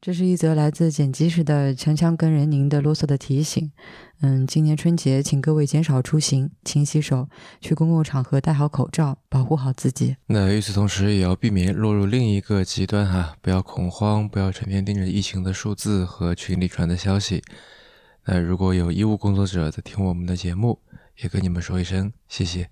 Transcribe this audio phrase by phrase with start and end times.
[0.00, 3.72] 这是一则来自剪辑时的锵锵跟人宁的啰嗦的提醒。
[4.20, 7.28] 嗯，今年春节，请各位减少出行，勤洗手，
[7.60, 10.16] 去公共场合戴好口罩，保护好自己。
[10.26, 17.42] 那与此同时，也要避免落入另一个极端哈，不要恐慌，不要成天盯着疫情的数字和群里传的消息。
[18.26, 20.80] 那如果有医务工作者在听我们的节目，
[21.22, 22.70] 也跟你们说一声谢谢。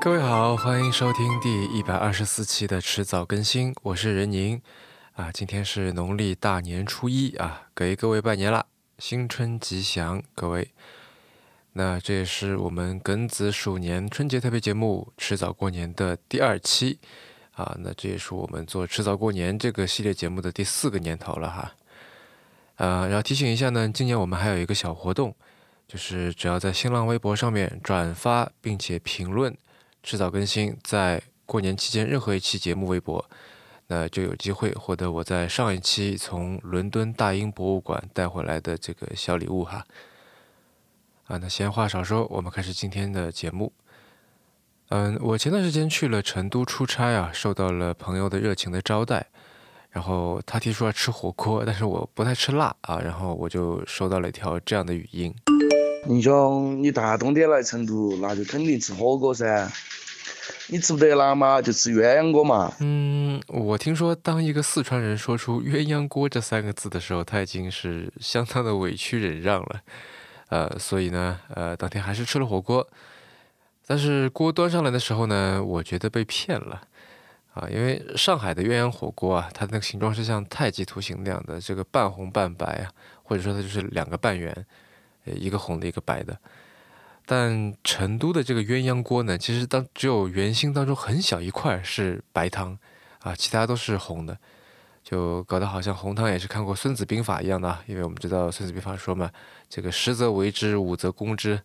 [0.00, 4.58] 各位好，欢迎收听第一百二十四期的迟早更新，我是任宁
[5.12, 5.30] 啊。
[5.30, 8.64] 今天是农历大年初一啊，给各位拜年啦，
[8.98, 10.70] 新春吉祥，各位。
[11.74, 16.98] 那这也是我们庚子鼠年春节特别节目迟早过年的第二期
[17.52, 17.76] 啊。
[17.80, 21.74] 那这也是我们做迟早过年这个系列节目的第四个年头了哈。
[22.76, 25.36] 呃，然后提醒一下呢，今年我们还有一个小活动，
[25.86, 29.54] 就是只要在新浪微博上面转发并且评论。
[30.02, 33.24] 迟早更新，在过年期间任何一期节目微博，
[33.88, 39.84] 那就有机会获得我在上一期从伦敦大英博物馆带回来的这个小礼物哈。
[41.24, 43.72] 啊，那闲话少说，我们开始今天的节目。
[44.88, 49.26] 嗯，我前段时间去了成都出差啊，受到了朋友的热情的招待，
[49.90, 55.32] 然后他提出要吃火锅，但是我不太吃辣啊，然后我就收到了一条这样的语音。
[56.06, 59.70] 林兄，你大冬天来成都，那就肯定吃火锅噻。
[60.68, 62.72] 你吃不得辣嘛，就吃鸳鸯锅嘛。
[62.80, 69.80] 嗯，我听说，当一个四川人说出鸳鸯锅这三个字的时候，他已经是相当的委屈忍让了。
[70.48, 72.86] 呃，所以呢，呃，当天还是吃了火锅。
[73.86, 76.80] 但是锅端上来的时候呢，我觉得被骗了。
[77.52, 82.90] 啊，因为上海的鸳鸯火锅啊，它那个形状是像太极图形那样的，这个半红半白啊，
[83.22, 84.66] 或者说它就是两个半圆。
[85.24, 86.38] 一个红的，一个白的，
[87.26, 92.78] 但成都的这个鸳鸯锅呢，其实当只有圆心当中很小一块是白汤，
[93.20, 94.36] 啊，其他都是红的，
[95.02, 99.30] 就搞得好像红汤也是看过《孙子兵法》一样的，因为我们知道《孙子兵法》说嘛，
[99.68, 101.60] 这个十则围之，五则攻之，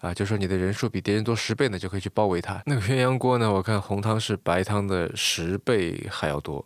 [0.00, 2.62] 啊，就说你的人数比敌人多十倍呢，就可以去包围他。
[2.66, 6.64] 那个鸳鸯锅呢，我看红汤是白汤的十倍还要多。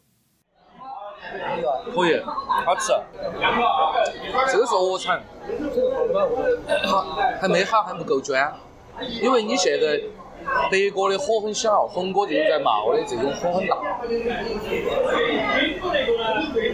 [1.92, 2.20] 可以，
[2.64, 2.92] 好吃。
[4.50, 5.20] 这个是鹅肠，
[6.86, 8.52] 好还没好，还不够砖，
[9.22, 9.98] 因为你现在。
[10.70, 13.76] 德国的火很小，红锅就是在冒的，这种火很大。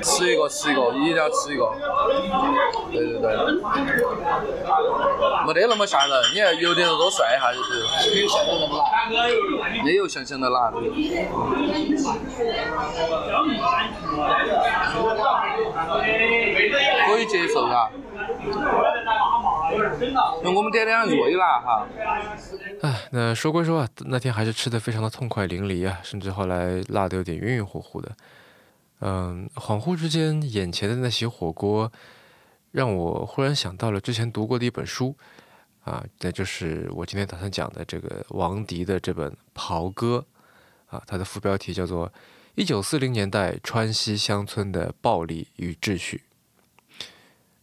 [0.01, 1.73] 吃一个，吃一个，一定要吃一个。
[2.93, 3.37] 对对对，
[5.45, 6.17] 没得那么吓人。
[6.33, 7.85] 你看有点多涮一下就是
[9.83, 12.81] 没有想象的辣，没有想象
[15.11, 15.43] 的辣。
[17.09, 17.91] 可以接受噻。
[20.43, 21.87] 那我们点点瑞辣哈。
[22.83, 28.17] 哎，那说归说啊，那天还是吃的非常的痛快淋漓啊，甚至后来辣的有点晕晕乎乎的。
[29.01, 31.91] 嗯，恍惚之间，眼前的那些火锅，
[32.71, 35.17] 让我忽然想到了之前读过的一本书
[35.85, 40.25] 啊，那就是我今天打算讲的这个王迪的这本《袍哥》
[40.95, 42.09] 啊，它的副标题叫做
[42.55, 46.23] 《一九四零年代川西乡村的暴力与秩序》。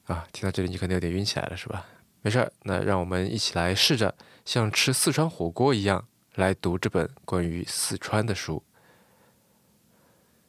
[0.07, 1.85] 啊，听到这里你可能有点晕起来了，是吧？
[2.21, 4.13] 没事儿，那让我们一起来试着
[4.45, 8.61] 像吃四川火锅一样来读这本关于四川的书。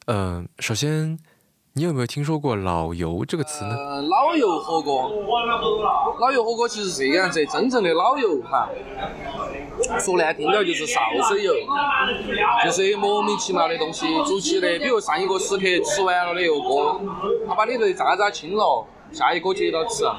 [0.07, 1.19] 嗯，首先，
[1.73, 4.03] 你有没有听说过“老油”这个词呢？
[4.03, 5.11] 老油火锅，
[6.21, 8.69] 老油火锅其实这个样子，真正的老油哈，
[9.99, 11.55] 说难听点就是潲水油，
[12.65, 17.01] 就是莫名其妙的东西煮起的，比如上一个食客吃完了的油锅，
[17.49, 18.87] 他把里头的渣渣清了。
[19.13, 20.19] 下一个接到吃啊，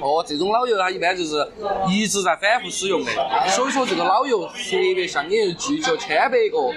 [0.00, 1.46] 哦，这种老油它一般就是
[1.88, 3.12] 一直在反复使用的，
[3.50, 4.54] 所以说这个老油特
[4.94, 6.74] 别香烟，聚集千百个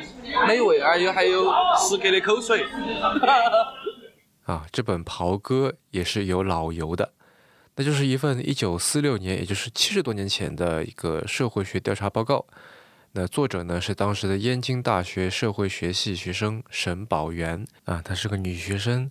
[0.47, 2.63] 美味，而且还有食客的口水。
[4.45, 7.13] 啊，这本《袍哥》也是有老油的，
[7.77, 12.45] 那就是一份一九四六年，也就是七十多年前的一个社会学调查报告。
[13.13, 19.09] 那作者呢是当时的燕京大学社会学系学生沈宝元啊，她是个女学生。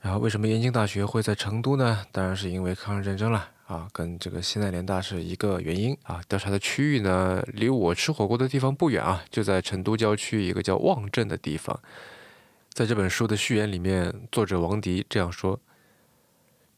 [0.00, 2.06] 然后为什么燕京大学会在成都呢？
[2.10, 6.22] 当然是因为抗日战争了啊，跟这个西南联大是一个原因啊。
[6.26, 11.78] 调查的区域呢，离我吃火锅的地方不远啊，就在成都郊区一个叫望镇的地方。
[12.72, 15.60] 在这本书的序言里面，作者王迪这样说：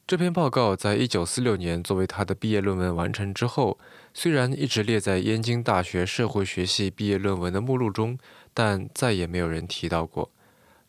[0.04, 3.78] 这篇报告在一九四六年作为他的毕业论文完成之后，
[4.12, 8.18] 虽然一直列在燕京大学社会学系毕业论文的目录中，
[8.52, 10.28] 但再也没有人提到过。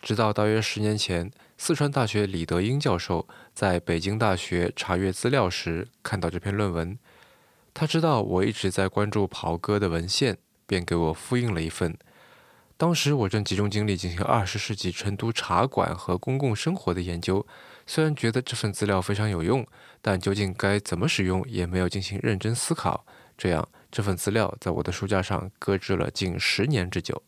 [0.02, 6.98] 直到大约十年前，四川大学李德英教授在北京大学查阅资料时看到这篇论文。
[7.74, 11.98] 他知道我一直在关注袍哥的文献，便给我复印了一份。
[12.76, 17.46] 当时我正集中精力进行二十世纪成都茶馆和公共生活的研究，
[17.88, 19.66] 虽然觉得这份资料非常有用，
[20.02, 23.06] 但究竟该怎么使用也没有进行认真思考。
[23.38, 27.24] 这样，这份资料在我的书架上搁置了近十年之久。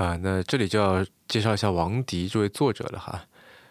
[0.00, 3.26] 啊，那这里就要介绍一下王迪这位作者了哈。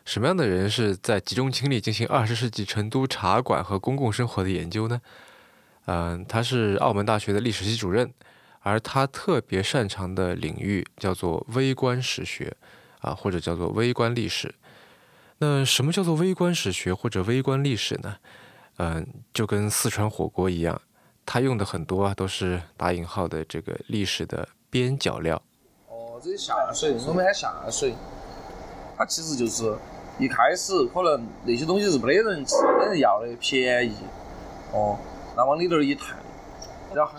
[0.06, 5.02] 什么样的人是在集中精力进行二十世纪成都茶馆和公共生活的研究呢？
[5.86, 8.14] 嗯，他是澳门大学的历史系主任，
[8.60, 12.56] 而他特别擅长的领域叫做微观史学，
[13.00, 14.54] 啊，或者叫做微观历史。
[15.40, 18.18] 那什么叫做微观史学或者微观历史呢？
[18.78, 20.80] 嗯，就跟四川火锅一样，
[21.26, 25.42] 他用的很多啊都是打引号的这个历史的边角料。
[26.20, 27.94] 哦，这下水，我们喊下水，
[28.98, 29.74] 它其实就是
[30.20, 33.94] 一开始可能那些东西是没得人吃，没得人要的，便宜，
[34.74, 34.98] 哦。
[35.38, 36.18] 那往里头一探，
[36.94, 37.14] 然后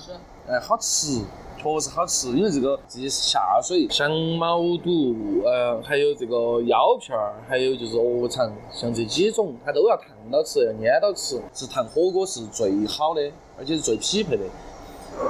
[0.47, 1.19] 哎好吃，
[1.57, 14.45] 确实好吃，因为这个这些下水，像毛肚，呃，还有这个腰片儿，还有就是鹅肠，像这几种，它都要烫到吃，要腌到吃，是烫火锅是最好的，而且是最匹配的。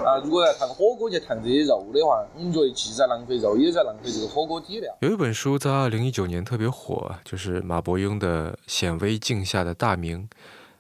[0.05, 4.97] 啊，如果要烫火锅去烫这些肉的话，我们觉得既在浪费肉，也在浪费这个火锅底料。
[5.01, 10.19] 有一本书在二零一九年特别火，就是马伯庸的《显微镜下的大明》。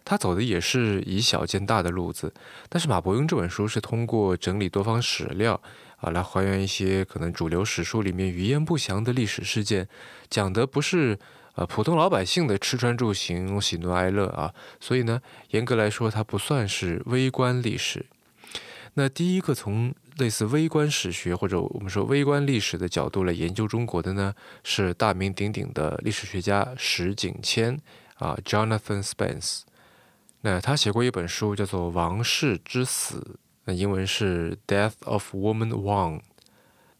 [0.02, 2.32] 他走的也是以小见大的路子，
[2.68, 5.60] 但是马伯庸这本书是通过整理多方史料
[5.98, 9.86] 啊，来还原一些可能主流史书里面语焉不详的历史事件，
[10.28, 11.18] 讲的不是
[11.54, 15.20] 呃普通老百姓的吃穿住行、喜怒哀乐啊，所以呢，
[15.50, 18.06] 严格来说，它不算是微观历史。
[19.00, 27.80] 那第一个从类似微观史学或者我们说微观历史的角度来研究中国的呢，是大名鼎鼎的历史学家石景谦
[28.16, 29.62] 啊，Jonathan Spence。
[30.42, 33.20] 那他写过一本书，叫做《王室之死》，
[33.64, 36.18] 那英文是《Death of Woman Wang》。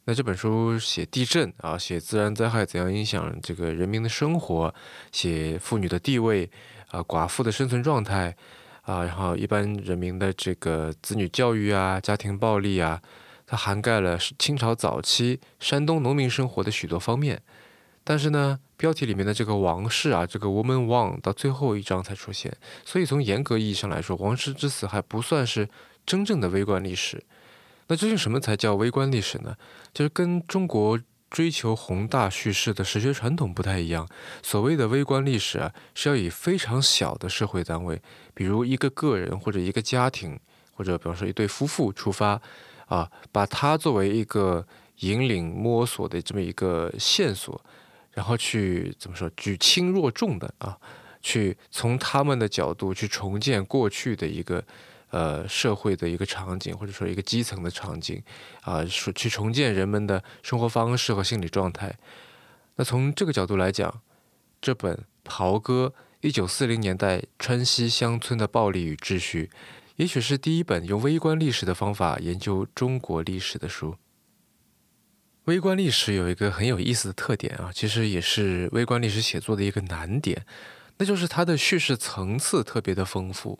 [0.05, 4.75] 那这本书写地震啊，写自然灾害怎样影响这个人民的生活，
[5.13, 6.51] 写妇女的地位
[6.89, 8.35] 啊，寡妇的生存状态
[8.91, 13.01] 啊，然后一般人民的这个子女教育啊，家庭暴力啊，
[13.47, 17.41] 它涵盖了清朝早期山东农民生活的许多方面。
[18.03, 22.53] 但是呢，标题里面的这个王室啊，这个 woman Wang 到最后一章才出现，
[22.85, 25.69] 所以从严格意义上来说，王室之死还不算是
[26.05, 27.23] 真正的微观历史。
[27.87, 29.55] 那究竟什么才叫微观历史呢？
[29.95, 30.99] 就是跟中国
[31.31, 34.07] 追求宏大叙事的史学传统不太一样。
[34.43, 38.03] 所谓的微观历史啊，是要以非常小的社会单位，
[38.35, 40.39] 比如一个个人或者一个家庭，
[40.75, 42.41] 或者比方说一对夫妇出发，
[42.87, 44.67] 啊，把它作为一个
[44.99, 47.65] 引领摸索的这么一个线索。
[48.13, 50.77] 然后去怎么说举轻若重的啊，
[51.23, 54.63] 去从他们的角度去重建过去的一个
[55.11, 58.23] 呃社会的一个场景，或者说一个基层的场景
[58.63, 61.97] 啊，说去重建人们的生活方式和心理状态。
[62.77, 64.01] 那从这个角度来讲，
[64.61, 69.51] 这本《袍哥：一九四零年代川西乡村的暴力与秩序》，
[69.97, 73.97] 也许是第一本用微观历史的方法研究中国历史的书。
[75.45, 80.47] 微观历史有一个很有意思的特点啊，其实也是微观历史写作的一个难点，
[80.99, 83.59] 那就是它的叙事层次特别的丰富。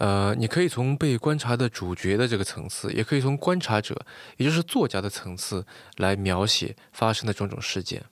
[0.00, 3.94] 呃，你可以从被观察的主角的这个层次，也可以从观察者，
[4.38, 5.66] 也就是作家的层次
[5.98, 8.02] 来描写发生的种种事件。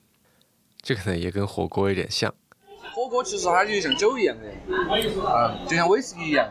[0.83, 2.31] 这个呢，也跟火锅有点像。
[2.93, 6.47] 火锅其实它就像酒一样的，嗯，就像威士忌一样，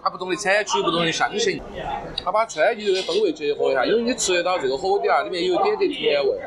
[0.00, 1.60] 它不同的产区、不同的香型，
[2.24, 6.40] 它把川渝的风味结合一下，因为你吃得到这个火锅底啊，里面有一点点甜味，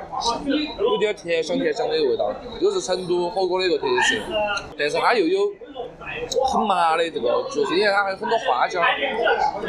[0.79, 4.15] 有点甜香甜香的味道，又是成都火锅的一个特色。
[4.77, 5.39] 但是它又有
[6.51, 8.81] 很麻的这个，就是因为它还有很多花椒，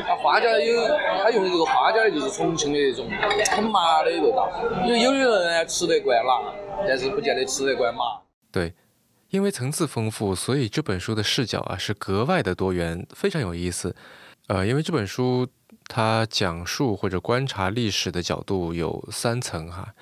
[0.07, 0.88] 它花椒有
[1.23, 3.09] 它用的这个花椒就是重庆的那种
[3.50, 4.50] 很麻的味道，
[4.87, 6.40] 因为有的人呢吃得惯辣，
[6.87, 8.00] 但是不见得吃得惯麻。
[8.50, 8.73] 对。
[9.30, 13.95] 因为层次丰富，所以这本书的视角啊是格外的多元，非常有意思。
[14.49, 15.47] 呃，因为这本书
[15.87, 19.95] 它讲述或者观察历史的角度有三层哈。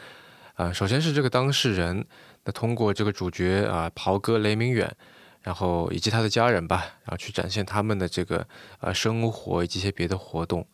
[0.55, 2.07] 啊，首先是这个当事人，
[2.45, 4.91] 那通过这个主角啊，袍哥雷明远，
[5.43, 8.47] 然后以及他的家人吧，然后去展现他们的这个
[8.81, 10.67] 呃生活以及一些别的活动。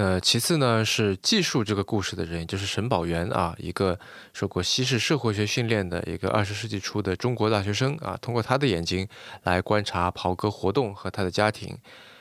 [0.00, 3.98] 那其次呢，是记述这个故事的人，就是沈宝元啊，一个
[4.32, 9.08] 受过西式社会学训练的一个二十世纪初的中国大学生啊，通过他的眼睛
[9.42, 11.76] 来观察袍哥活动和他的家庭，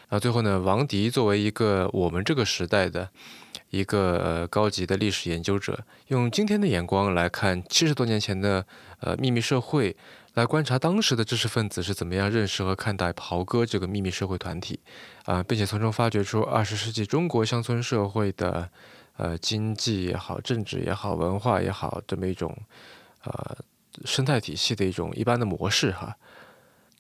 [0.10, 3.08] 那，最后呢，王迪作为一个我们这个时代的
[3.70, 8.66] 一个呃高级的历史研究者，用今天的眼光来看七十多年前的
[9.02, 9.96] 呃秘密社会，
[10.38, 14.80] 来观察当时的知识分子是怎么样认识和看待袍哥这个秘密社会团体，
[15.26, 18.70] 啊，并且从中发掘出二十世纪中国乡村社会的
[19.16, 22.56] 呃经济也好、政治也好、文化也好这么一种
[23.24, 23.58] 呃
[24.06, 26.16] 生态体系的一种一般的模式哈。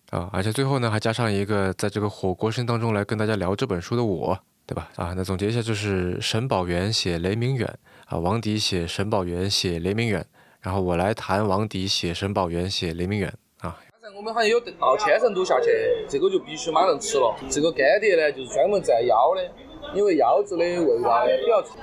[0.09, 4.89] 啊，而且最后呢，还加上一个在这个火锅声当中来跟大家聊这本书的我，对吧？
[4.95, 10.25] 啊，那总结一下，就是沈宝元写雷明远，啊，王迪写沈宝元写雷明远，
[10.61, 13.33] 然后我来谈王迪写沈宝元写雷明远。
[13.61, 15.69] 啊，刚才我们好像有到千层肚下去，
[16.07, 17.35] 这个就必须马上吃了。
[17.49, 19.51] 这个干碟呢，就是专门蘸腰的，
[19.93, 21.77] 因为腰子的味道呢比较重，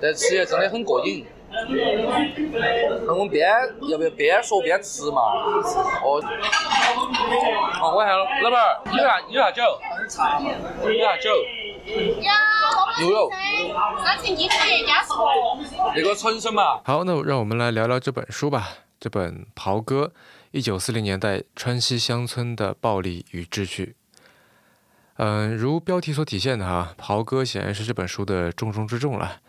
[0.00, 1.24] 但吃起来真的很过瘾。
[3.06, 3.48] 那我们边
[3.88, 5.22] 要不要边说边吃嘛？
[6.02, 6.20] 哦，
[7.72, 9.62] 好，我喊老板儿，有啥有啥酒？
[10.82, 11.30] 有啥酒？
[16.82, 18.70] 好，那让我们来聊聊这本书吧。
[18.98, 20.12] 这本《袍哥：
[20.50, 23.94] 一九四零年代川西乡村的暴力与秩序》。
[25.18, 29.40] 嗯，如标题所体现的哈，袍哥显然是这本书的重中之重了。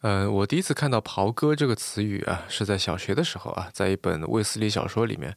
[0.00, 5.36] 嗯，我第一次看到“袍哥”这个词语啊，是在小学的时候啊，在一本卫斯理小说里面。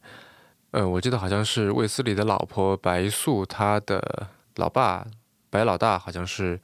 [0.72, 5.06] 嗯，我记得好像是卫斯理的老婆白素，他的老爸
[5.50, 6.60] 白老大好像是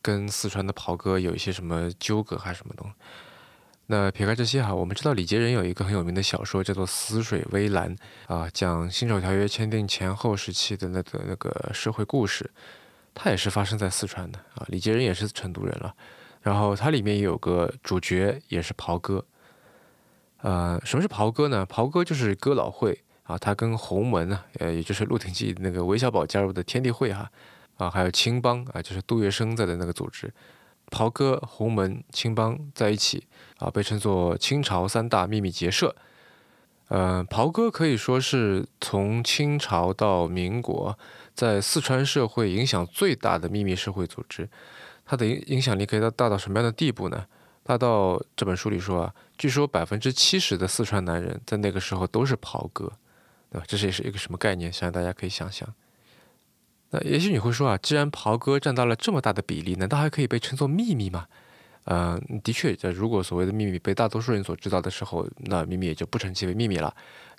[0.00, 2.94] 跟四川的袍哥有一些什么纠葛还是什么东西。
[3.86, 7.94] 那撇开这些哈，我们知道李杰仁有一个很有名的小说叫做《死水微澜》
[8.34, 12.50] 啊，讲辛丑条约签订前后时期的那个那个社会故事，
[13.12, 14.64] 它也是发生在四川的啊。
[14.68, 15.94] 李杰仁也是成都人了。
[16.40, 19.24] 然后它里面有个主角，也是袍哥。
[20.38, 21.66] 呃，什么是袍哥呢？
[21.66, 27.30] 袍哥就是哥老会啊，他跟洪门啊，呃，也就是《鹿鼎记》那个韦小宝加入的天地会哈，
[27.76, 30.32] 啊还有青帮啊，就是杜月笙在的那个组织，
[30.90, 33.26] 袍哥、洪门、青帮在一起
[33.58, 35.94] 啊，被称作清朝三大秘密结社。
[36.88, 40.98] 呃，袍哥可以说是从清朝到民国，
[41.34, 44.48] 在四川社会影响最大的秘密社会组织。
[45.06, 47.26] 它的影影响力可以到大到什么样的地步呢？
[47.62, 52.92] 大到这本书里说啊，据说百分之七十的四川男人在那个时候都是袍哥，
[53.50, 53.64] 对吧？
[53.66, 54.70] 这是也是一个什么概念？
[54.70, 55.66] 相信大家可以想象。
[56.92, 61.26] 那也许你会说啊，既然袍哥占到了这么大的比例，难道还可以被称作秘密吗？
[61.86, 66.94] 嗯，的确，如果所谓的秘密被大多数人所知道的时候，那秘密也就不称其为秘密了。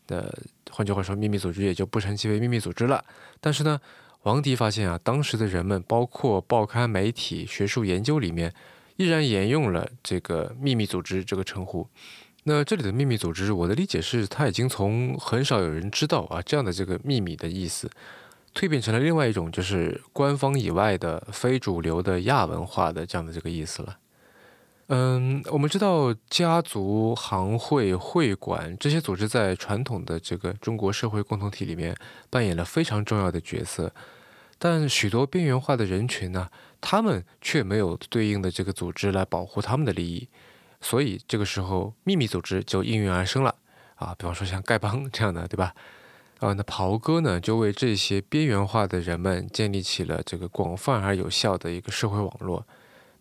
[0.07, 0.21] 那
[0.69, 3.03] 换句话说，秘密组织也就不称其为秘密组织了。
[3.39, 3.79] 但是呢？
[4.23, 8.53] 王迪发现啊，当时的人们，包括报刊媒体、学术研究里面，
[8.95, 11.85] 依然沿用了这个秘密组织这个称呼。
[12.43, 17.91] 那这里的秘密组织，我的理解是，它已经从很少有人知道啊这样的这个秘密的意思，
[18.53, 23.97] 蜕变成了另外一种，就是官方以外的非主流的亚文化的这样的这个意思了。
[24.87, 31.95] 嗯，我们知道家族、行会、会馆这些组织在传统的这个中国社会共同体里面
[32.29, 33.91] 扮演了非常重要的角色，
[34.59, 36.49] 但许多边缘化的人群呢，
[36.81, 40.27] 他们却没有对应的这个组织来保护他们的利益，
[40.81, 43.55] 所以这个时候秘密组织就应运而生了
[43.95, 45.73] 啊，比方说像丐帮这样的，对吧？
[46.43, 52.67] 啊，那袍哥呢，就为这些边缘化的人们建立起了这个广泛而有效的一个社会网络。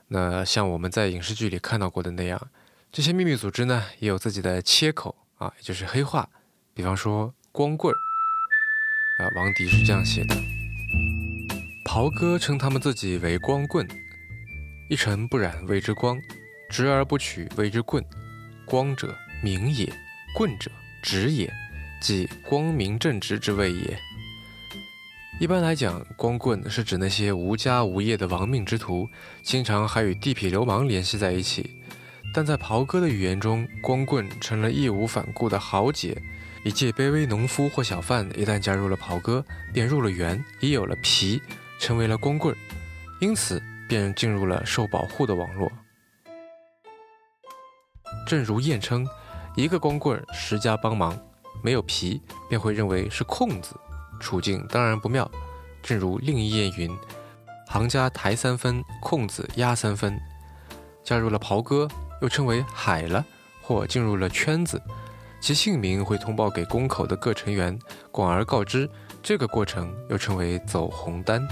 [0.09, 2.49] 那像我们在影视剧里看到过的那样，
[2.91, 6.29] 这些秘密组织呢也有自己的切口啊，也就是黑话。
[6.75, 7.97] 比方说光棍儿
[9.23, 10.35] 啊，王迪是这样写的：
[11.85, 13.87] 袍哥称他们自己为光棍，
[14.91, 16.19] 一尘不染谓之光，
[16.69, 18.05] 直而不取谓之棍。
[18.67, 19.93] 光者明也，
[20.35, 20.69] 棍者
[21.05, 21.49] 直也，
[22.03, 23.99] 即光明正直之谓也。
[25.41, 29.09] 一般来讲，光棍是指那些无家无业的亡命之徒，
[29.43, 31.71] 经常还与地痞流氓联系在一起。
[32.35, 36.21] 但在袍哥的语言中，光棍成了义无反顾的豪杰。
[36.65, 41.41] 一介卑微农夫或小贩，一旦加入了袍哥，便入了园，也有了皮，
[41.79, 42.55] 成为了光棍，
[43.21, 45.71] 因此便进入了受保护的网络。
[48.27, 49.07] 正如谚称，
[49.57, 51.19] 一个光棍十家帮忙，
[51.63, 53.75] 没有皮便会认为是空子。
[54.21, 55.29] 处境当然不妙，
[55.83, 56.91] 正如另一谚云
[57.67, 60.21] ：“行家抬三分，空子压三分。”
[61.03, 61.89] 加入了袍哥，
[62.21, 63.25] 又称为海了，
[63.61, 64.81] 或进入了圈子，
[65.41, 67.77] 其姓名会通报给宫口的各成员，
[68.13, 68.89] 广而告之。
[69.21, 71.47] 这个过程又称为走红单。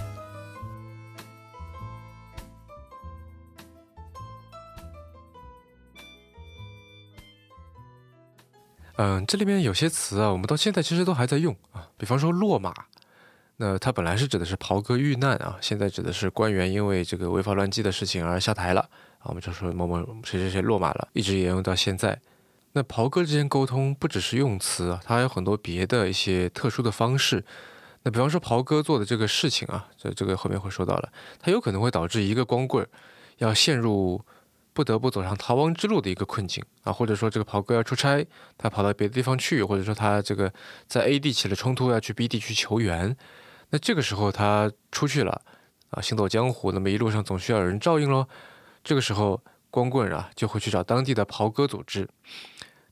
[9.03, 11.89] 嗯，这里面有些词啊，我们到现在其实都还在用啊。
[11.97, 12.71] 比方说落马，
[13.57, 18.83] 那它本来是指的是袍哥遇难啊，现在指的是官员因为这个违法乱纪的事情而下台了
[19.21, 22.21] 啊，我们就说某某谁谁谁落马了，一直沿用到现在。
[22.73, 27.43] 那袍哥之间沟通不只是用词啊，它还有很多别的一些特殊的方式。
[28.03, 32.87] 那比方说袍哥做的这个事情啊，这这个后面会说到了，它有可能会导致一个光棍
[33.39, 34.23] 要陷入
[34.81, 40.51] 不得不走上逃亡之路的一个困境啊，或者说这个袍哥要出差，他跑到别的地方去，或者说他这个
[40.87, 43.15] 在 A 地起了冲突要去 B 地去求援，
[43.69, 45.43] 那这个时候他出去了
[45.91, 48.27] 啊，行走江湖，那么一路上总需要有人照应喽，
[48.83, 52.09] 这个时候光棍啊就会去找当地的袍哥组织。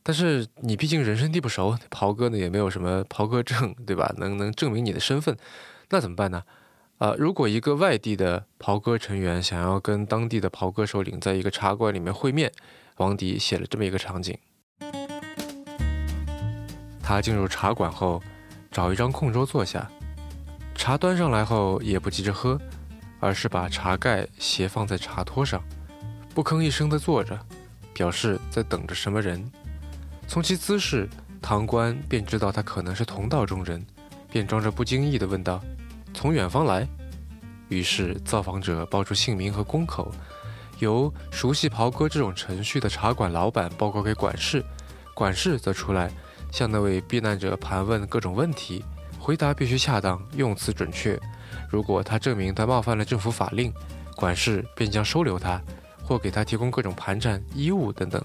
[0.02, 4.12] 但是你毕竟人生地不熟，袍哥呢也没有什么袍哥证，对吧？
[4.18, 5.34] 能能证明你的身份，
[5.88, 6.42] 那怎么办呢？
[6.98, 12.50] 啊，如果一个外地的袍哥成员想要跟当地的袍哥首领在一个茶馆里面会面，
[12.96, 14.36] 王迪写了这么一个场景：
[17.00, 18.20] 他进入茶馆后，
[18.72, 19.88] 找一张空桌坐下，
[20.74, 22.60] 茶端上来后也不急着喝，
[23.20, 25.62] 而是把茶盖斜放在茶托上，
[26.34, 27.38] 不吭一声地坐着，
[27.94, 29.48] 表示在等着什么人。
[30.26, 31.08] 从其姿势，
[31.40, 33.86] 堂官便知道他可能是同道中人，
[34.32, 35.62] 便装着不经意地问道
[36.18, 36.84] ：“从远方来？”
[37.70, 40.10] 于是造访者报出姓名和工口，
[40.80, 44.64] 由熟悉袍哥这种程序的茶馆老板报告给管事，
[45.14, 46.10] 管事则出来
[46.50, 48.84] 向那位避难者盘问各种问题，
[49.16, 51.16] 回答必须恰当，用词准确。
[51.70, 53.72] 如果他证明他冒犯了政府法令，
[54.16, 55.62] 管事便将收留他，
[56.02, 58.20] 或给他提供各种盘缠、衣物等等。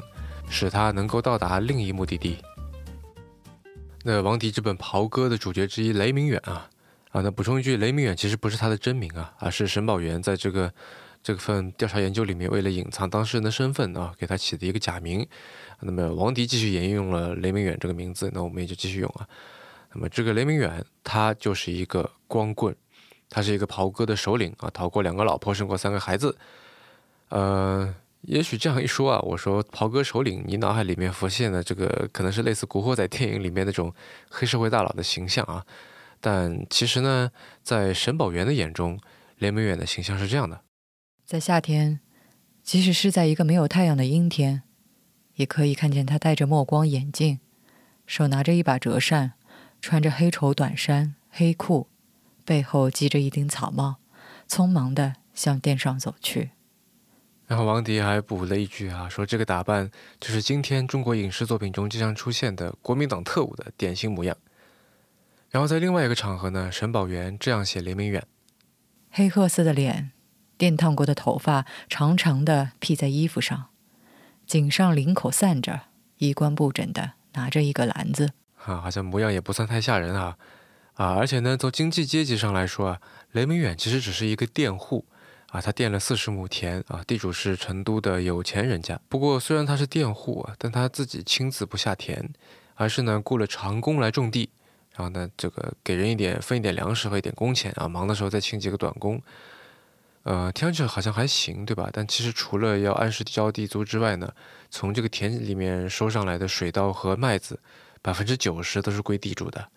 [0.50, 2.38] 使他能够到达另一目的地。
[4.04, 6.70] 那王迪这本《袍哥》的主角之一雷明远啊
[7.14, 10.74] 啊，那补充一句，雷明远其实不是他的真名啊，而是沈宝元在这个
[11.22, 15.26] 这份调查研究里面为了隐藏当事人的身份啊，给他起的一个假名。
[15.80, 19.28] 那么王迪继续沿用了雷明远这个名字，那我们也就继续用啊。
[19.94, 22.76] 那么这个雷明远他就是一个光棍，
[23.30, 26.36] 他是一个袍哥的首领啊，逃过两个老婆，生过三个孩子，
[27.30, 27.96] 呃。
[28.26, 33.94] 也许这样一说啊，我说袍哥首领，你脑海里面浮现的这个可能是类似古惑仔电影里面那种
[34.30, 35.62] 黑社会大佬的形象啊。
[36.26, 37.32] 但其实呢，
[37.64, 38.98] 在沈宝元的眼中，
[39.38, 40.62] 连美远的形象是这样的：
[41.26, 42.00] 在夏天，
[42.64, 44.64] 即使是在一个没有太阳的阴天，
[45.36, 47.42] 也可以看见他戴着墨光眼镜，
[48.08, 49.34] 手拿着一把折扇，
[49.82, 51.90] 穿着黑绸短衫、黑裤，
[52.46, 53.98] 背后系着一顶草帽，
[54.48, 56.52] 匆忙地向殿上走去。
[57.48, 64.38] 然后王迪还补了一句啊，说这个打扮就是今天中国影视作品中经常出现的国民党特务的典型模样。
[65.54, 68.26] 然后在另外一个场合呢，沈宝元这样写雷明远：
[69.12, 70.10] 黑褐色的脸，
[70.58, 73.66] 电烫过的头发长长的披在衣服上，
[74.48, 75.82] 颈上领口散着，
[76.18, 78.32] 衣冠不整的拿着一个篮子，
[78.66, 80.36] 啊，好像模样也不算太吓人啊
[80.96, 81.14] 啊！
[81.14, 83.02] 而且呢，从经济阶级上来说啊，
[83.34, 85.06] 雷明远其实只是一个佃户。
[85.52, 89.00] 啊，他佃了四十亩田啊，地主是成都的有钱人家。
[89.08, 92.34] 不过虽然他是佃户啊，但他自己亲自不下田，
[92.74, 94.50] 而是呢雇了长工来种地，
[94.96, 99.22] 然后呢这个给人一点分一点粮食和一点工钱啊，忙的时候再请几个短工。
[100.24, 101.90] 呃，听上去好像还行，对吧？
[101.92, 104.34] 但其实除了要按时交地租之外呢，
[104.70, 107.60] 从这个田里面收上来的水稻和麦子，
[108.02, 109.68] 百分之九十都是归地主的。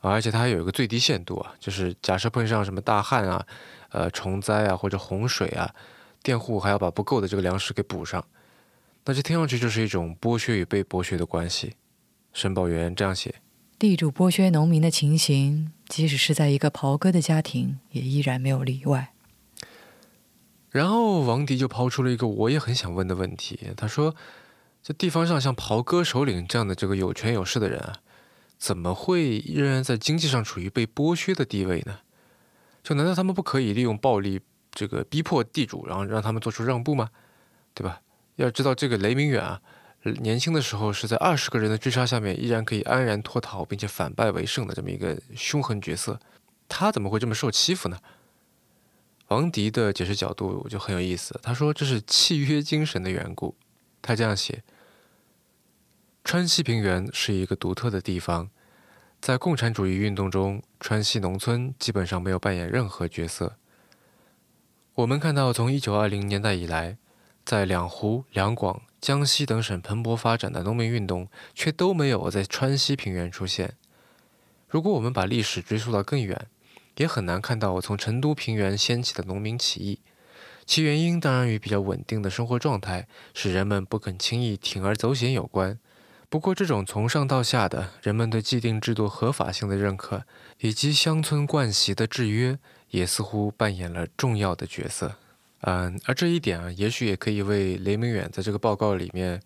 [0.00, 3.46] 而且它还有一个最低限度啊，就是假设碰上什么大旱啊。
[3.90, 5.72] 呃，虫灾啊，或者洪水啊，
[6.20, 8.26] 佃户还要把不够的这个粮食给补上，
[9.04, 11.76] 那这听上去就是一种剥削与被剥削的关系。
[12.32, 13.32] 申报员这样写：
[13.84, 19.12] 地主剥削农民的情形，即使是在一个袍哥的家庭，也依然没有例外。
[20.70, 24.16] 然后王迪就抛出了一个我也很想问的问题，他说：
[24.82, 27.96] 这地方上像袍哥首领这样的这个有权有势的人啊，
[28.56, 31.98] 怎么会仍然在经济上处于被剥削的地位呢？
[32.82, 34.40] 就难道他们不可以利用暴力
[34.72, 37.10] 这个逼迫地主，然后让他们做出让步吗？
[37.74, 38.00] 对吧？
[38.36, 39.60] 要知道这个雷明远啊，
[40.12, 46.20] 年轻的时候是在二十个人的追杀下面依然可以安然脱逃，并且反败为胜的这么一个凶狠角色，
[46.68, 47.98] 他怎么会这么受欺负呢？
[49.28, 53.56] 王迪的解释角度就很有意思，他说这是契约精神的缘故。
[54.02, 54.62] 他这样写：
[56.22, 58.50] 川西平原是一个独特的地方。
[59.18, 63.56] 在共产主义运动中，川西农村基本上没有扮演任何角色。
[64.96, 66.98] 我们看到，从1920年代以来，
[67.42, 73.74] 在两湖、两广、江西等省蓬勃发展的农民运动，却都没有在川西平原出现。
[74.66, 76.46] 如果我们把历史追溯到更远，
[76.96, 80.00] 也很难看到我从成都平原掀起的农民起义。
[80.64, 85.78] 其原因当然与比较稳定的生活状态，使人们不肯轻易铤而走险有关。
[86.30, 90.24] 不过，这种从上到下的人们对既定制度合法性的认可，
[90.60, 95.16] 以及乡村惯习的制约，也似乎扮演了重要的角色。
[95.66, 99.40] 嗯，而这一点啊，也许也可以为雷明远在这个报告里面，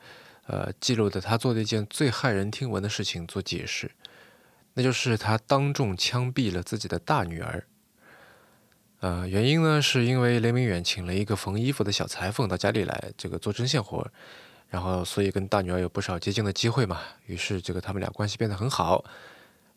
[0.47, 3.89] 呃，记录的他做的一件最骇人听闻的事情做解释，
[4.75, 7.65] 那就是他当众枪毙了自己的大女儿。
[8.99, 14.11] 呃，原因呢，是因为雷明远请了一个缝衣服的小裁缝到家里来，这个做针线活。
[14.71, 17.01] 然后，所以跟大女儿有不少接近的机会嘛。
[17.27, 19.05] 于是，这个他们俩关系变得很好。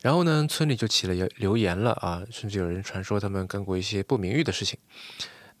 [0.00, 4.76] 然后呢，村里就起了流言了啊，甚至有人传说他们干过一些不名誉的事情。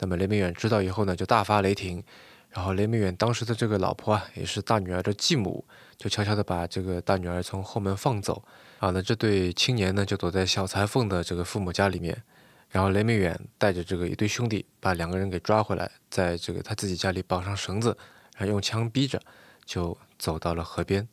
[0.02, 2.02] 那么雷明远知道以后呢，就大发雷霆。
[2.50, 5.64] 然后雷明远当时的这个老婆啊，也是大女儿的继母，
[5.96, 8.42] 就悄悄的把这个大女儿从后门放走。
[8.80, 12.20] 啊，那这对青年呢，就躲在小裁缝的这个父母家里面。
[12.68, 17.96] 然后雷明远带着这个一堆兄弟，把两个人给抓回来，在这个他自己家里绑上绳子。
[18.36, 19.22] 然后用枪逼着，
[19.64, 21.06] 就走到了河边。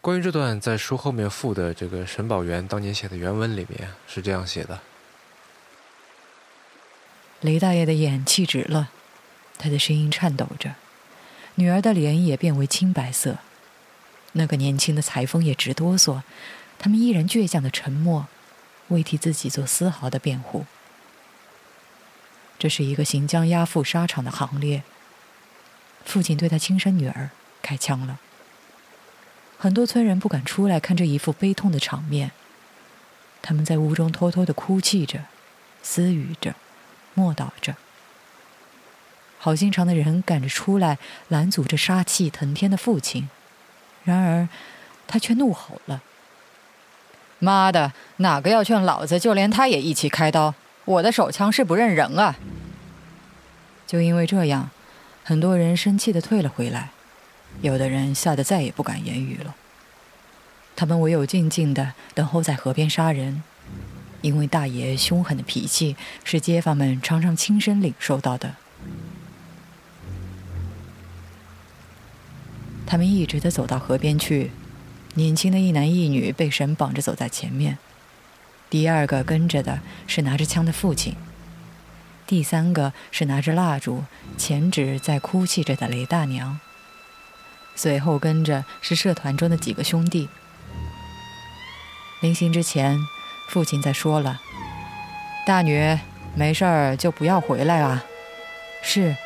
[0.00, 4.80] 关于这段在书后面附的这个沈宝元当年写的原文里面是这样写的：
[7.40, 8.90] 雷大爷的眼气直了，
[9.58, 10.74] 他的声音颤抖着，
[11.54, 13.38] 女儿的脸也变为青白色。
[14.32, 16.22] 那个年轻的裁缝也直哆嗦，
[16.78, 18.28] 他们依然倔强的沉默，
[18.88, 20.66] 未替自己做丝毫的辩护。
[22.58, 24.82] 这是一个行将押赴沙场的行列。
[26.04, 27.30] 父亲对他亲生女儿
[27.62, 28.20] 开枪了。
[29.58, 32.32] 很多村人不敢出来看这一副悲痛的场面，
[33.42, 35.24] 他们在屋中偷偷的哭泣着，
[35.82, 36.54] 私语着，
[37.14, 37.76] 默祷着。
[39.38, 43.28] 好心肠的人赶着出来拦阻这杀气腾天的父亲，
[44.04, 44.48] 然而
[45.06, 46.02] 他却怒吼了
[47.38, 50.54] ：“妈的，哪个要劝老子，就连他也一起开刀！
[50.84, 52.36] 我的手枪是不认人啊！”
[53.86, 54.70] 就因为这样。
[55.22, 56.90] 很多人生气的退了回来，
[57.60, 59.54] 有的人吓得再也不敢言语了。
[60.74, 63.42] 他们唯有静静的等候在河边杀人，
[64.22, 68.56] 因为大爷凶狠的脾气是街坊们常常亲身领受到的。
[72.86, 74.50] 他们一直的走到河边去，
[75.14, 77.78] 年轻的一男一女被绳绑着走在前面，
[78.68, 81.14] 第二个跟着的是拿着枪的父亲。
[82.26, 84.04] 第三个是拿着蜡烛，
[84.36, 86.60] 前指在哭泣着的雷大娘。
[87.76, 90.28] 随后跟着是社团中的几个兄弟。
[92.20, 92.98] 临行之前，
[93.50, 94.40] 父亲在说了
[95.44, 95.98] ：“大女，
[96.36, 98.04] 没事儿就不要回来啊。”
[98.80, 99.16] 是。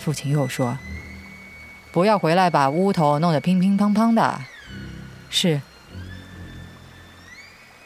[0.00, 0.76] 父亲又说
[1.92, 4.40] ：“不要回来，把屋头弄得乒乒乓乓的。”
[5.30, 5.60] 是。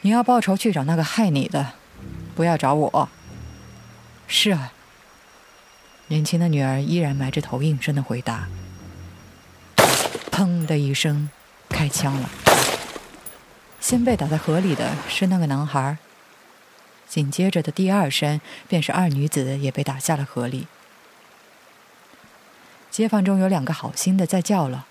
[0.01, 1.73] 你要报仇去找那个害你的，
[2.35, 3.09] 不要找我。
[4.27, 4.73] 是啊，
[6.07, 8.47] 年轻的女儿依然埋着头应声的回答。
[10.31, 11.29] 砰的一声，
[11.69, 12.27] 开枪了。
[13.83, 15.97] 先被打在河里的是那个男孩，
[17.05, 20.67] 紧接着的第二声便是二女子也被打下了河里。
[22.89, 24.87] 街坊中有两个好心的在叫了：“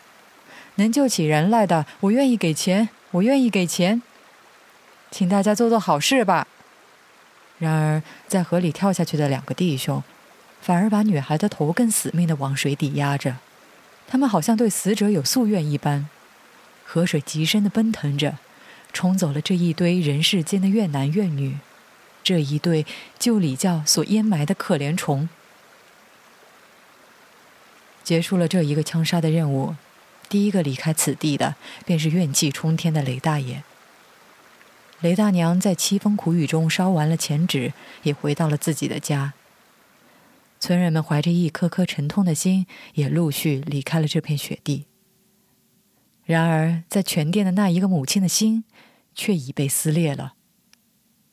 [0.76, 4.02] 能救起人来的，我愿意给钱，我愿意给钱，
[5.10, 6.46] 请大家做做好事吧。”
[7.58, 10.04] 然而，在河里跳下去的两个弟兄，
[10.60, 13.36] 反而把女孩的头更死命地往水底压着。
[14.06, 16.06] 他们好像对死者有夙愿一般。
[16.84, 18.36] 河水极深地奔腾着，
[18.92, 21.56] 冲走了这一堆人世间的怨男怨女，
[22.22, 22.86] 这一对
[23.18, 25.28] 旧礼教所淹埋的可怜虫。
[28.04, 29.76] 结束了这一个枪杀的任务，
[30.28, 31.54] 第一个离开此地的，
[31.86, 33.62] 便是怨气冲天的雷大爷。
[35.00, 39.32] 雷大娘在凄风苦雨中烧完了钱纸，也回到了自己的家。
[40.60, 44.84] 村人们怀着一颗颗沉痛的心，也陆续离开了这片雪地。
[46.24, 48.64] 然而，在全店的那一个母亲的心，
[49.14, 50.34] 却已被撕裂了。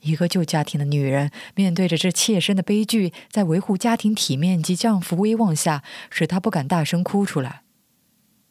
[0.02, 7.62] 一个旧家庭的女人，面对着这切身的悲剧，在维护家庭体面及丈夫威望下，使她不敢大声哭出来。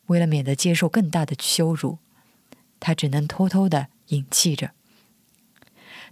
[0.07, 1.99] 为了免得接受更大的羞辱，
[2.79, 4.73] 她只能偷偷的隐气着。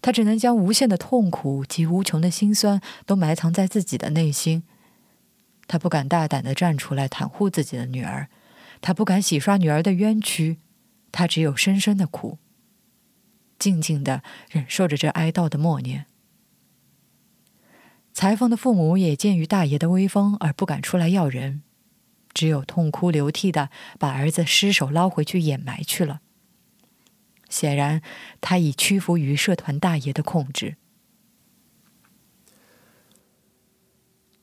[0.03, 4.63] 他只能将无限的痛苦及无穷的心酸都埋藏在自己的内心。
[5.67, 8.29] 他不敢大胆的站出来袒护自己的女儿，
[8.81, 10.59] 他不敢洗刷女儿的冤屈，
[11.11, 12.39] 他只有深深的苦，
[13.59, 16.07] 静静的忍受着这哀悼的默念。
[18.13, 21.63] 裁缝的父母也鉴于大爷的威风而不敢出来要人，
[22.33, 26.21] 只有痛哭流涕的把儿子尸首捞回去掩埋去了。
[27.49, 28.03] 显然，
[28.41, 30.77] 他已屈服于社团大爷的控制。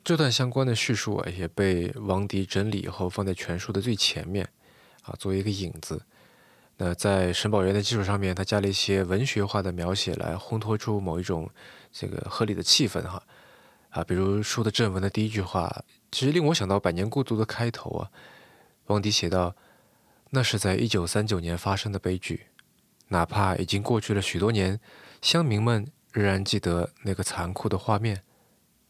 [0.03, 4.49] 这段相关的叙述啊，也被王迪整理以后放在全书的最前面。
[5.03, 6.01] 啊，作为一个引子。
[6.77, 11.49] 那在沈宝元的基础上面，他加了一些文学化的描写，来烘托出某一种
[11.91, 13.21] 这个合理的气氛哈。
[13.89, 18.09] 啊，比如书的正文的第一句话，其实令我想到《百年孤独》的开头啊。
[18.87, 19.55] 王迪写道
[20.31, 22.47] ：“那是在一九三九年发生的悲剧，
[23.09, 24.79] 哪怕已经过去了许多年，
[25.21, 28.23] 乡民们仍然记得那个残酷的画面：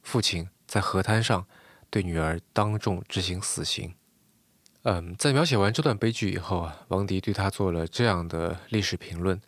[0.01, 1.45] 父亲在河滩上
[1.91, 3.93] 对女儿当众执行死刑。”
[4.81, 9.39] 嗯，在描写完这段悲剧以后啊，王迪对他做了这样的历史评论：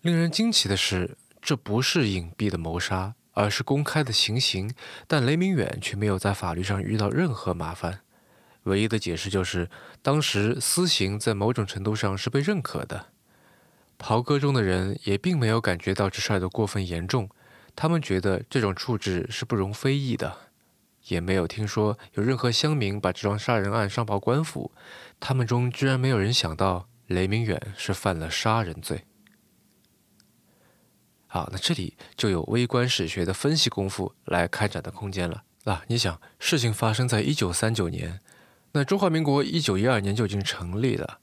[0.00, 3.14] 令人惊奇的是，这不是隐蔽的谋杀。
[3.32, 4.74] 而是公开的行刑，
[5.06, 8.00] 但雷明远却没有在法律上遇到任何麻烦。
[8.64, 9.70] 唯一的解释就是，
[10.02, 13.06] 当时私刑在某种程度上是被认可的。
[13.96, 17.30] 袍哥中的人也并没有感觉到这事儿的过分严重，
[17.74, 20.36] 他们觉得这种处置是不容非议的。
[21.06, 24.70] 也没有听说有任何乡民把这桩杀人案上报官府，
[25.18, 29.04] 他们中居然没有人想到雷明远是犯了杀人罪。
[31.26, 35.44] 好，那这里就有微观史学的分析功夫来开展的空间了。
[35.64, 38.20] 啊，你想，事情发生在一九三九年，
[38.72, 41.20] 那中华民国一九一二年就已经成立了。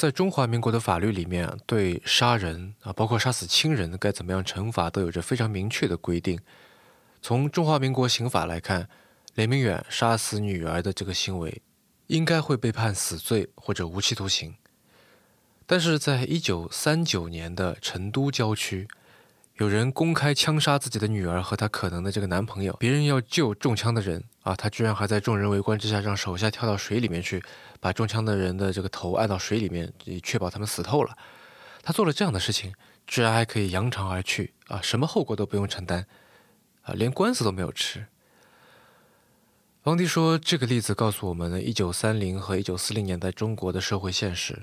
[0.00, 6.40] 在中华民国的法律里面，对杀人啊，包括杀死亲人该怎么样惩罚，都有着非常明确的规定。
[7.20, 8.88] 从中华民国刑法来看，
[9.34, 11.60] 雷明远杀死女儿的这个行为，
[12.06, 14.54] 应该会被判死罪或者无期徒刑。
[15.66, 18.88] 但是在一九三九年的成都郊区，
[19.60, 27.44] 有人公开枪杀自己的女儿和她可能的这个男朋友，别人要救中枪的人啊，他居然还在众人围观之下让手下跳到水里面去，
[27.78, 31.14] 把中枪的人的这个头按到水里面，以确保他们死透了。
[31.82, 32.72] 他做了这样的事情，
[33.06, 36.06] 居然还可以扬长而去啊，什么后果都不用承担
[36.80, 38.06] 啊，连官司都没有吃。
[39.82, 44.62] 王迪说，这个例子告诉我们呢，一九三零和一九四零年代中国的社会现实。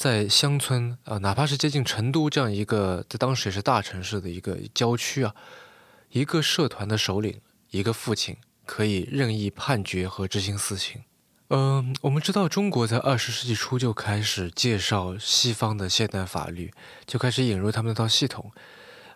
[0.00, 5.34] 在乡村啊，哪怕是接近成都这样一个在当时也是大城市的一个郊区啊，
[6.08, 11.02] 一个社团的首领，一个父亲可以任意判决和执行死刑。
[11.50, 16.72] 嗯，我们知道中国在二十世纪初就开始介绍西方的现代法律，
[17.04, 18.50] 就开始引入他们那套系统，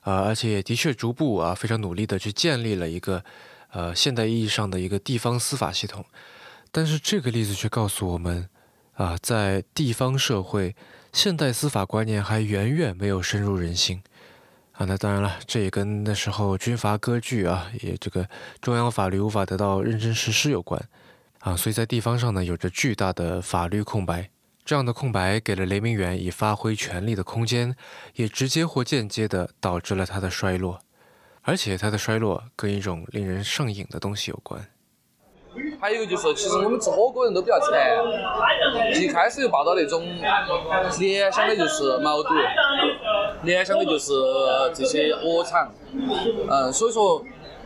[0.02, 3.24] 啊，而且也的确逐步啊非常努力的去建立了一个
[3.70, 6.04] 呃现代意义上的一个地方司法系统。
[6.70, 8.50] 但是这个例子却告诉我们。
[8.94, 10.74] 啊，在地方社会，
[11.12, 14.02] 现代司法观念还远远没有深入人心。
[14.72, 18.28] 啊，那当然了，这也跟那时候军阀割据啊，也这个
[18.60, 20.82] 中央法律无法得到认真实施有关。
[21.40, 24.30] 啊，所以在地方上呢，有着巨大的法律空白。
[24.64, 27.76] 这样的空白给了雷明远以发挥权力的空间，
[28.14, 30.80] 也直接或间接的导致了他的衰落。
[31.42, 34.66] 而且他的衰落跟一种令人上瘾的东西有关。
[35.80, 40.02] 还有个就是，其实我们吃火锅人都比较馋，一开始就抱到那种
[40.98, 42.28] 联想的就是毛肚，
[43.42, 44.12] 联想的就是
[44.74, 45.72] 这些鹅肠，
[46.48, 47.22] 嗯，所以说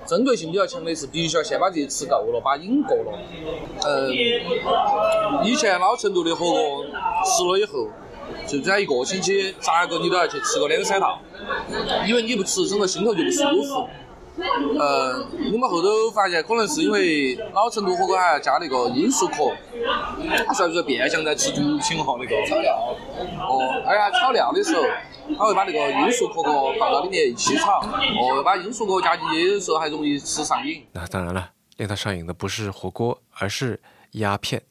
[0.07, 3.13] 针对性比较强的是，必须要先把这些吃够了，把瘾过了。
[3.87, 4.11] 嗯，
[5.45, 6.85] 以前老成都的火锅
[7.25, 7.89] 吃了以后，
[8.47, 11.21] 就在一个星期咋个你都要去吃个两三道，
[12.07, 13.89] 因为你不吃，整个心头就不舒服。
[14.79, 19.53] 呃，我们后头发现，可能是因为老成都火锅还要加那个罂粟壳，
[20.55, 22.17] 算不算变相在吃毒品哈？
[22.19, 22.97] 那个炒料。
[23.41, 24.83] 哦，哎呀炒料的时候，
[25.37, 27.81] 他会把那个罂粟壳壳放到里面一起炒。
[27.81, 30.87] 哦，把罂粟壳加进去的时候，还容易吃上瘾。
[30.93, 33.81] 那当然了，令他上瘾的不是火锅，而是
[34.13, 34.63] 鸦片。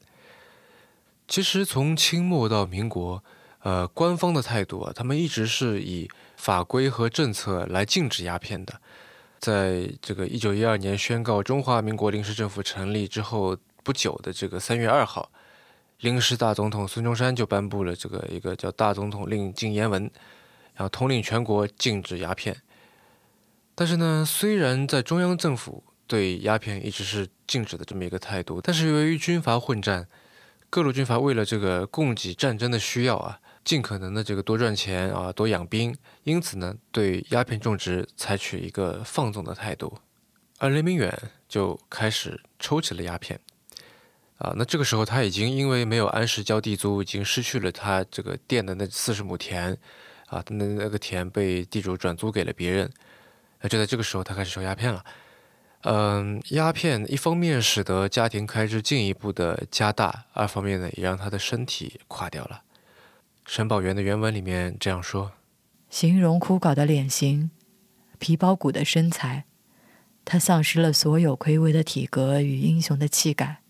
[1.26, 3.22] 其实从清末到民国，
[3.62, 8.80] 呃，官方的态度啊，他们一直是以法规和政策来禁止鸦片的。
[9.38, 15.30] 在这个一九一二年宣告中华民国临时政府成立之后不久的这个三月二号，
[16.00, 20.08] 临时大总统孙中山就颁布了这个一个叫《大总统令禁烟文》，
[20.74, 22.56] 然后统领全国禁止鸦片。
[23.74, 30.08] 但是呢，虽然在中央政府对鸦片一直是禁止的这么一个态度，但是由于军阀混战，
[30.68, 33.38] 各路军阀为了这个供给战争的需要啊。
[33.68, 39.98] 尽可能的这个多赚钱啊，多养兵，因此呢，对鸦片种植采取一个放纵的态度，
[40.56, 41.14] 而雷明远
[41.46, 43.38] 就开始抽起了鸦片，
[44.38, 49.76] 啊，那这个时候他已经因为没有按时交地租，已经失去了他这个店的那四十亩田，
[50.28, 52.90] 啊，那那个田被地主转租给了别人，
[53.60, 55.04] 那就在这个时候他开始抽鸦片了，
[55.82, 62.62] 嗯，鸦片一方面使得家庭开支进一步的加大，二方面呢也让他的身体垮掉了。
[63.48, 65.32] 沈宝元的原文里面这样说：
[65.88, 67.50] 形容枯槁的脸型，
[68.18, 69.46] 皮包骨的身材，
[70.22, 73.62] 他丧失了所有魁伟的体格与英雄的气概，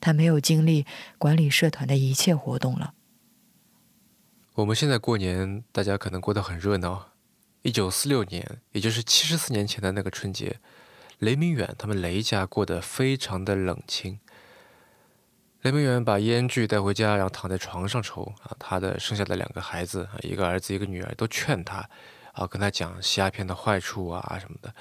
[0.00, 0.84] 他没有精力
[1.16, 2.94] 管理社团的一切活动了。
[4.54, 7.10] 我们现在过年，大家可能过得很热闹。
[7.62, 10.58] 一九四六年，也就是七十四年前的那个春节，
[11.20, 14.18] 雷明远他们雷家过得非常的冷清。
[15.64, 18.54] 雷明远把烟具带回家，然后躺在床上抽啊。
[18.58, 21.88] 他的剩下的两个孩子啊，一个儿子一个女儿，都劝他
[22.34, 24.74] 啊，跟他讲吸鸦片的坏处啊什么的，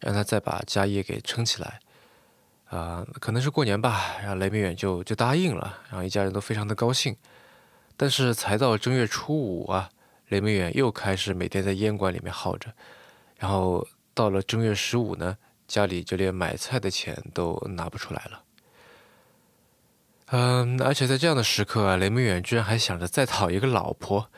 [0.00, 1.78] 让他再把家业给撑起来
[2.64, 3.06] 啊。
[3.20, 7.16] 可能是过年吧，然后雷明远就就答应了，然后一家人都非常的高兴。
[7.96, 9.88] 但是才到正月初五啊，
[10.30, 12.72] 雷明远又开始每天在烟馆里面耗着，
[13.38, 18.42] 然后到了正月十五呢，家里就连买菜的钱都拿不出来了。
[20.26, 24.28] 嗯，而且在这样的时刻啊，雷明远居然还想着再讨一个老婆，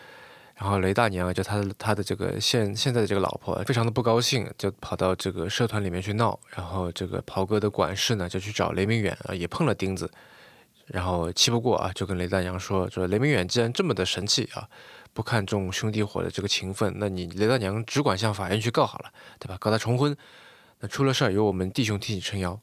[0.55, 10.11] 然后雷大娘就他的他的这个现现在的这个老婆非常的不高兴，就跑到这个社团里面去闹，然后这个袍哥的管事呢就去找雷明远啊，也碰了钉子。
[10.89, 14.67] 然后气不过啊，就跟雷大娘说：“说雷明远既然这么的神气啊，
[15.13, 19.57] 不看重兄弟伙的这个情分，那你雷大娘只管向法院去告好了，对吧？
[19.61, 20.17] 告他重婚，
[20.81, 22.59] 那出了事儿由我们弟兄替你撑腰。”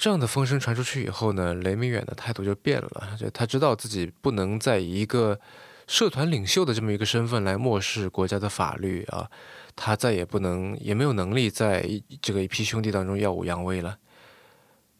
[0.00, 5.38] 这样的风声传出去以后呢，雷明远的态度就变了，就他知道自己不能再以一个
[5.86, 9.30] 社团领袖的这么一个身份来漠视国家的法律啊，
[9.76, 11.86] 他再也不能也没有能力在
[12.22, 13.98] 这个一批兄弟当中耀武扬威了。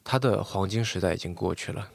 [0.04, 1.88] 他的黄金时代已经过去了，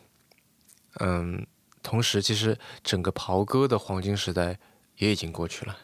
[1.01, 1.45] 嗯，
[1.83, 4.57] 同时其实整个袍哥的黄金时代
[4.97, 5.77] 也已经过去了。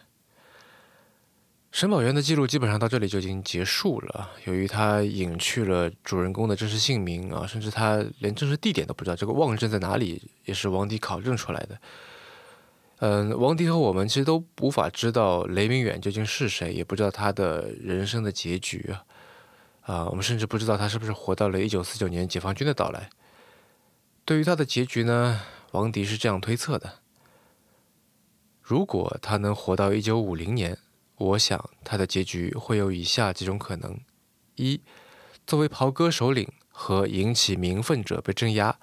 [1.71, 4.29] 沈宝元的记录基本上到这里就已经结束了。
[4.43, 11.79] 由于他隐去了主人公的真实姓名啊，甚至他连真实地点都不知道，这个望镇在哪里也是王迪考证出来的。
[12.99, 19.03] 嗯，王迪和我们其实都无法知道雷明远究竟是谁，也不知道他的人生的结局啊。
[19.83, 23.09] 啊，我们甚至不知道他是不是活到了一九四九年解放军的到来。
[24.25, 26.99] 对于他的结局呢，王迪是这样推测的：
[28.61, 30.77] 如果他能活到一九五零年，
[31.21, 33.99] 我想他的结局会有以下几种可能：
[34.55, 34.81] 一，
[35.45, 38.79] 作为袍哥首领和引起民愤者被镇压，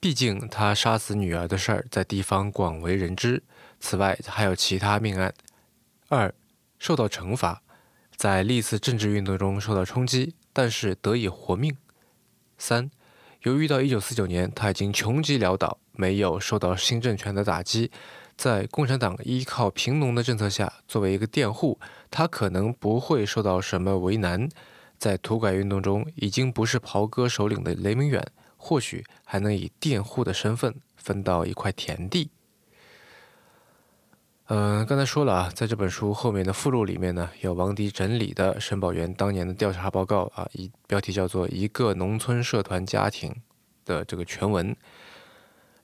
[0.00, 3.44] 毕竟他杀死女儿的事儿在地方广为人知。
[3.78, 5.32] 此外，还有其他命案。
[6.08, 6.34] 二，
[6.78, 7.62] 受到惩罚。
[8.16, 11.76] 在历次政治运动中受到冲击，但是得以活命。
[12.58, 12.90] 三，
[13.42, 17.92] 由于到一九四九年他已经穷极潦倒，没有受到新政权的打击，
[18.36, 21.78] 在共产党依靠贫农的政策下，作为一个佃户，
[22.10, 24.48] 他可能不会受到什么为难。
[24.98, 28.24] 在土改运动中，已经不是袍哥首领的雷明远，
[28.56, 32.30] 或许还能以佃户的身份分到一块田地。
[34.48, 43.30] 嗯，刚才说了啊，在这本书后面的附录里面呢，有王迪整理的申宝元当年的调查报告啊，一标题叫做《一个农村社团家庭》
[43.84, 44.76] 的这个全文。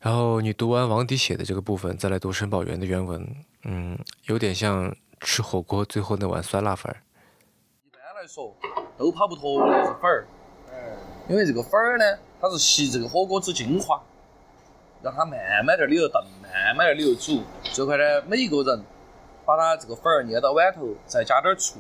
[0.03, 3.25] 然后你读完王迪写的这个部分，再来读申宝元的原文，
[3.63, 6.99] 嗯，有点像吃火锅最后那碗酸辣粉儿。
[7.85, 8.53] 一般来说，
[8.99, 10.27] 都跑不脱的是粉儿，
[11.29, 14.03] 因为这个粉儿呢，它是吸这个火锅之精华。
[15.05, 17.43] 让它慢慢在里头炖，慢慢在里头煮。
[17.63, 18.85] 最后呢，每一个人
[19.45, 21.79] 把它这个粉儿捏到碗头，再加点醋，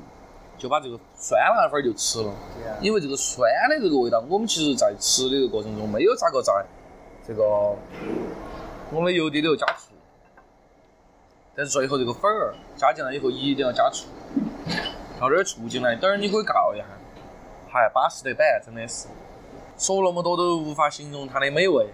[0.58, 2.32] 就把这个酸辣粉儿就吃了。
[2.80, 6.52] 因为这个酸的这个味道，我们其实在吃的这个过程中没有咋个在
[7.26, 7.42] 这个
[8.90, 9.92] 我们油碟里头加醋，
[11.54, 14.06] 但是最后这个粉儿加进来以后一定要加醋，
[15.20, 16.84] 倒点醋进来，等儿你可以告一下，
[17.70, 19.08] 还巴适得板，真的是
[19.78, 21.88] 说那么多都无法形容它的美味。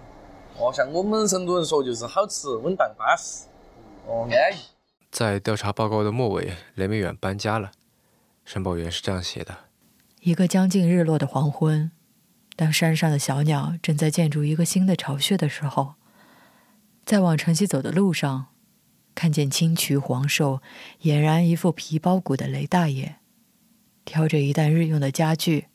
[0.57, 3.45] 哦，像我们成都人说，就是好吃、稳当、巴适，
[4.05, 4.57] 哦，安逸。
[5.09, 7.71] 在调查报告的末尾，雷明远搬家了。
[8.43, 9.55] 申报员是这样写的：
[10.21, 11.91] 一个将近日落的黄昏，
[12.59, 15.93] 当山上的小鸟正在建筑一个新的巢穴的时候，
[17.05, 18.47] 在往城西走的路上，
[19.15, 20.61] 看见青渠黄瘦、
[21.03, 23.15] 俨然一副皮包骨的雷大爷，
[24.03, 25.67] 挑着一担日用的家具，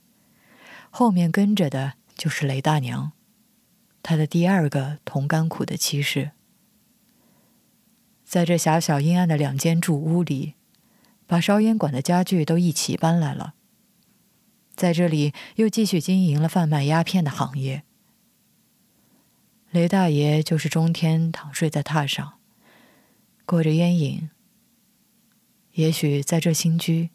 [0.91, 3.13] 后面跟着的就是雷大娘。
[4.03, 6.33] 他的第二个同甘苦的妻室，
[8.27, 10.53] 在这狭小阴暗的两间住屋里，
[11.27, 13.55] 把烧烟馆的家具都一起搬来了。
[14.75, 17.85] 在这里又继续经营了贩卖鸦片的行业。
[19.71, 22.35] 雷大爷就是中天躺睡在榻上，
[23.45, 24.31] 过着烟瘾。
[25.73, 27.11] 也许在这新居，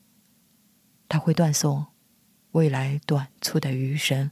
[1.07, 1.85] 他会断送
[2.51, 4.31] 未来短促的余生。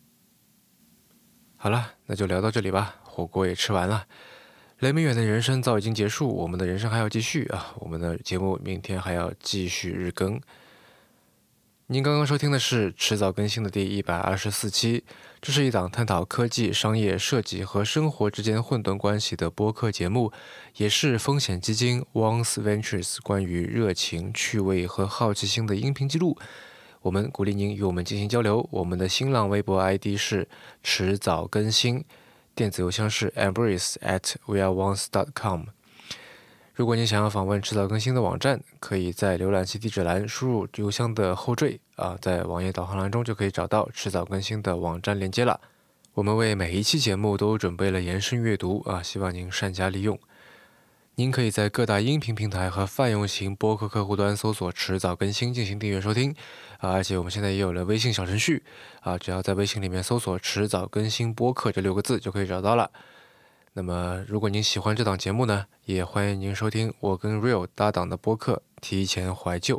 [1.55, 2.97] 好了，那就聊到这里吧。
[3.03, 4.05] 火锅也吃完了，
[4.79, 7.73] 雷明远的人生早已经结束，我们的人生还要继续啊！
[7.79, 10.39] 我们的节目明天还要继续日更。
[11.89, 15.05] 您刚刚收听的是迟早更新的第一百二十四期，
[15.39, 20.33] 这是一档探讨科技、商业、设计和生活之间混沌关系的播客节目，
[20.75, 26.37] 也是风险基金 Once Ventures 关于热情、趣味和好奇心的音频记录。
[27.03, 28.67] 我们鼓励您与我们进行交流。
[28.69, 30.45] 我们的新浪微博 ID 是
[30.83, 32.03] 迟早更新，
[32.53, 35.67] 电子邮箱是 embrace at weareonce dot com。
[36.77, 45.59] 如果你想要访问迟早更新的网站，可以在浏览器地址栏输入邮箱的后缀啊，在网页导航栏中就可以找到迟早更新的网站链接了。
[46.13, 50.19] 我们为每一期节目都准备了延伸阅读啊，希望您善加利用。
[51.15, 56.35] 您可以在各大音频平台和泛用型播客客户端搜索“迟早更新”进行订阅收听
[56.77, 58.61] 啊，而且我们现在也有了微信小程序
[59.01, 62.91] 啊，只要在微信里面搜索“迟早更新播客”这六个字就可以找到了。
[63.77, 69.77] 那么，如果您喜欢这档节目呢，也欢迎您收听我跟 Real 搭档的播客《提前怀旧》。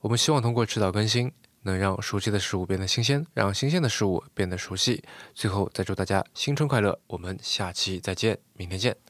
[0.00, 1.30] 我们希望通过迟早更新，
[1.62, 5.04] 能让熟悉的事物变得新鲜，让新鲜的事物变得熟悉。
[5.34, 6.98] 最后，再祝大家新春快乐！
[7.06, 9.05] 我们下期再见，明天见。